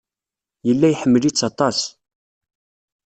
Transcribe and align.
Yella 0.67 0.87
iḥemmel-itt 0.89 1.45
aṭas. 1.49 1.79